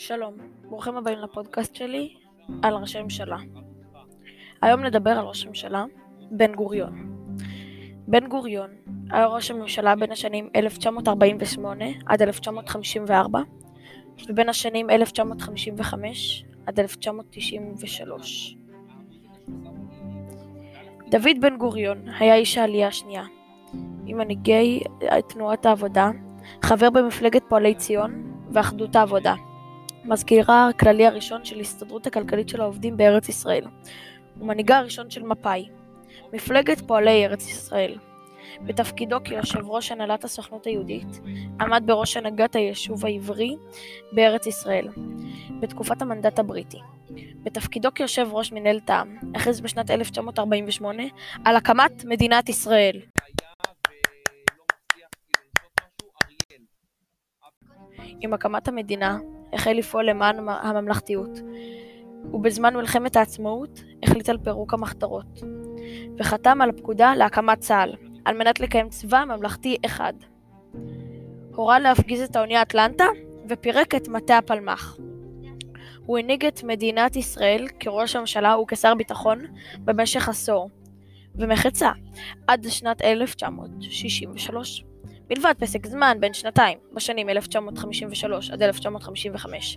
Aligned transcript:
שלום, 0.00 0.34
ברוכים 0.68 0.96
הבאים 0.96 1.18
לפודקאסט 1.18 1.74
שלי 1.74 2.14
על 2.62 2.74
ראשי 2.74 3.02
ממשלה. 3.02 3.36
היום 4.62 4.84
נדבר 4.84 5.10
על 5.10 5.24
ראש 5.24 5.44
הממשלה 5.44 5.84
בן 6.30 6.54
גוריון. 6.54 7.16
בן 8.08 8.28
גוריון 8.28 8.70
היה 9.10 9.26
ראש 9.26 9.50
הממשלה 9.50 9.96
בין 9.96 10.12
השנים 10.12 10.48
1948 10.56 11.84
עד 12.06 12.22
1954 12.22 13.40
ובין 14.28 14.48
השנים 14.48 14.90
1955 14.90 16.44
עד 16.66 16.80
1993. 16.80 18.56
דוד 21.10 21.40
בן 21.40 21.56
גוריון 21.56 22.08
היה 22.18 22.34
איש 22.34 22.58
העלייה 22.58 22.88
השנייה, 22.88 23.24
ממנהיגי 24.04 24.80
תנועת 25.28 25.66
העבודה, 25.66 26.10
חבר 26.62 26.90
במפלגת 26.90 27.42
פועלי 27.48 27.74
ציון 27.74 28.32
ואחדות 28.52 28.96
העבודה. 28.96 29.34
מזכירה 30.08 30.68
הכללי 30.68 31.06
הראשון 31.06 31.44
של 31.44 31.60
הסתדרות 31.60 32.06
הכלכלית 32.06 32.48
של 32.48 32.60
העובדים 32.60 32.96
בארץ 32.96 33.28
ישראל, 33.28 33.64
ומנהיגה 34.40 34.78
הראשון 34.78 35.10
של 35.10 35.22
מפא"י, 35.22 35.68
מפלגת 36.32 36.80
פועלי 36.86 37.26
ארץ 37.26 37.48
ישראל. 37.48 37.98
בתפקידו 38.66 39.16
כיושב 39.24 39.66
ראש 39.66 39.92
הנהלת 39.92 40.24
הסוכנות 40.24 40.66
היהודית, 40.66 41.20
עמד 41.60 41.82
בראש 41.86 42.16
הנהגת 42.16 42.56
היישוב 42.56 43.06
העברי 43.06 43.56
בארץ 44.12 44.46
ישראל, 44.46 44.88
בתקופת 45.60 46.02
המנדט 46.02 46.38
הבריטי. 46.38 46.78
בתפקידו 47.42 47.88
כיושב 47.94 48.28
ראש 48.32 48.52
מנהלת 48.52 48.90
העם, 48.90 49.16
הכריז 49.34 49.60
בשנת 49.60 49.90
1948 49.90 51.02
על 51.44 51.56
הקמת 51.56 52.04
מדינת 52.04 52.48
ישראל. 52.48 53.00
עם 58.20 58.34
הקמת 58.34 58.68
המדינה 58.68 59.18
החל 59.52 59.72
לפעול 59.72 60.04
למען 60.04 60.48
הממלכתיות, 60.48 61.40
ובזמן 62.32 62.76
מלחמת 62.76 63.16
העצמאות 63.16 63.82
החליט 64.02 64.28
על 64.28 64.38
פירוק 64.38 64.74
המחתרות, 64.74 65.40
וחתם 66.18 66.60
על 66.60 66.70
הפקודה 66.70 67.14
להקמת 67.14 67.58
צה"ל, 67.58 67.94
על 68.24 68.38
מנת 68.38 68.60
לקיים 68.60 68.88
צבא 68.88 69.24
ממלכתי 69.24 69.76
אחד. 69.86 70.12
הורה 71.54 71.78
להפגיז 71.78 72.20
את 72.20 72.36
האונייה 72.36 72.62
אטלנטה, 72.62 73.04
ופירק 73.48 73.94
את 73.94 74.08
מטה 74.08 74.38
הפלמ"ח. 74.38 74.96
הוא 76.06 76.18
הנהיג 76.18 76.44
את 76.44 76.62
מדינת 76.64 77.16
ישראל 77.16 77.66
כראש 77.80 78.16
הממשלה 78.16 78.58
וכשר 78.58 78.94
ביטחון 78.94 79.38
במשך 79.78 80.28
עשור, 80.28 80.70
ומחצה 81.34 81.90
עד 82.46 82.66
שנת 82.68 83.02
1963. 83.02 84.84
מלבד 85.30 85.54
פסק 85.58 85.86
זמן 85.86 86.16
בין 86.20 86.32
שנתיים, 86.32 86.78
בשנים 86.94 87.28
1953 87.28 88.50
עד 88.50 88.62
1955. 88.62 89.76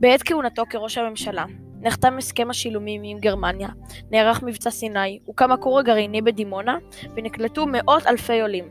בעת 0.00 0.22
כהונתו 0.22 0.62
כראש 0.70 0.98
הממשלה, 0.98 1.44
נחתם 1.80 2.18
הסכם 2.18 2.50
השילומים 2.50 3.02
עם 3.04 3.18
גרמניה, 3.18 3.68
נערך 4.10 4.42
מבצע 4.42 4.70
סיני, 4.70 5.18
הוקם 5.24 5.52
הכור 5.52 5.78
הגרעיני 5.78 6.22
בדימונה, 6.22 6.78
ונקלטו 7.16 7.66
מאות 7.66 8.06
אלפי 8.06 8.40
עולים. 8.40 8.68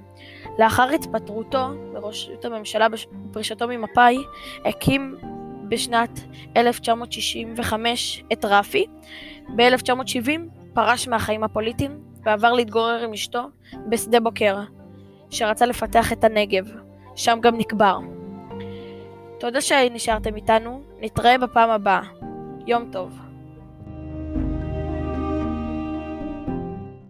לאחר 0.60 0.90
התפטרותו 0.90 1.68
מראשות 1.94 2.46
הממשלה 2.46 2.88
ופרישתו 3.30 3.68
ממפא"י, 3.68 4.18
הקים 4.66 5.16
בשנת 5.70 6.20
1965 6.58 8.24
את 8.34 8.46
רפי. 8.46 8.86
ב-1970 9.56 10.30
פרש 10.74 11.08
מהחיים 11.08 11.44
הפוליטיים 11.44 12.00
ועבר 12.24 12.54
להתגורר 12.54 13.04
עם 13.04 13.14
אשתו 13.14 13.42
בשדה 13.90 14.20
בוקר, 14.20 14.60
שרצה 15.32 15.66
לפתח 15.66 16.14
את 16.14 16.24
הנגב, 16.24 16.72
שם 17.16 17.40
גם 17.42 17.58
נקבר. 17.58 18.00
תודה 19.40 19.62
שנשארתם 19.62 20.36
איתנו, 20.36 20.82
נתראה 21.00 21.38
בפעם 21.38 21.70
הבאה. 21.70 22.02
יום 22.68 22.90
טוב. 22.92 23.31